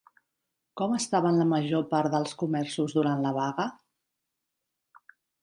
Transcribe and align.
Com 0.79 0.95
estaven 0.99 1.37
la 1.41 1.45
major 1.51 1.83
part 1.91 2.15
dels 2.15 2.33
comerços 2.39 2.97
durant 3.01 3.23
la 3.27 3.35
vaga? 3.37 3.67